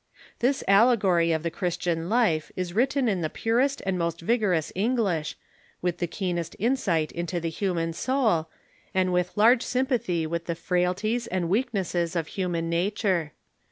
This 0.39 0.63
allegory 0.67 1.31
of 1.31 1.43
the 1.43 1.51
Christian 1.51 2.09
life 2.09 2.51
is 2.55 2.73
written 2.73 3.07
in 3.07 3.21
the 3.21 3.29
purest 3.29 3.83
and 3.85 3.99
most 3.99 4.19
vigorous 4.19 4.71
English, 4.73 5.37
with 5.79 5.99
the 5.99 6.07
keenest 6.07 6.55
insight 6.57 7.11
into 7.11 7.39
the 7.39 7.51
human 7.51 7.93
soul, 7.93 8.49
and 8.95 9.13
with 9.13 9.37
large 9.37 9.61
sympathy 9.61 10.25
with 10.25 10.45
the 10.47 10.55
frailties 10.55 11.27
and 11.27 11.49
weaknesses 11.49 12.15
of 12.15 12.25
human 12.29 12.67
nature. 12.67 13.33